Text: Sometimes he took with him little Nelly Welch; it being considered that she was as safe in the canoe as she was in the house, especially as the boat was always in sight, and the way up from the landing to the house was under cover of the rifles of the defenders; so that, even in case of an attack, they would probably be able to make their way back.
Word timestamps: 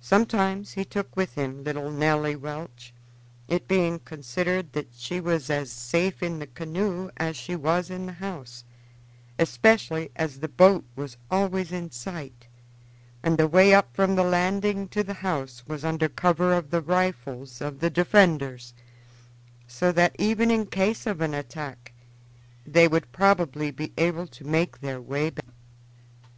Sometimes 0.00 0.72
he 0.72 0.84
took 0.86 1.14
with 1.14 1.34
him 1.34 1.62
little 1.62 1.90
Nelly 1.90 2.34
Welch; 2.34 2.94
it 3.48 3.68
being 3.68 3.98
considered 3.98 4.72
that 4.72 4.88
she 4.96 5.20
was 5.20 5.50
as 5.50 5.70
safe 5.70 6.22
in 6.22 6.38
the 6.38 6.46
canoe 6.46 7.10
as 7.18 7.36
she 7.36 7.54
was 7.54 7.90
in 7.90 8.06
the 8.06 8.14
house, 8.14 8.64
especially 9.38 10.10
as 10.16 10.40
the 10.40 10.48
boat 10.48 10.86
was 10.96 11.18
always 11.30 11.70
in 11.70 11.90
sight, 11.90 12.46
and 13.22 13.36
the 13.36 13.46
way 13.46 13.74
up 13.74 13.94
from 13.94 14.14
the 14.16 14.24
landing 14.24 14.88
to 14.88 15.04
the 15.04 15.12
house 15.20 15.62
was 15.66 15.84
under 15.84 16.08
cover 16.08 16.54
of 16.54 16.70
the 16.70 16.80
rifles 16.80 17.60
of 17.60 17.80
the 17.80 17.90
defenders; 17.90 18.72
so 19.66 19.92
that, 19.92 20.16
even 20.18 20.50
in 20.50 20.64
case 20.64 21.04
of 21.06 21.20
an 21.20 21.34
attack, 21.34 21.92
they 22.66 22.88
would 22.88 23.12
probably 23.12 23.70
be 23.70 23.92
able 23.98 24.26
to 24.26 24.46
make 24.46 24.80
their 24.80 24.98
way 24.98 25.28
back. 25.28 25.44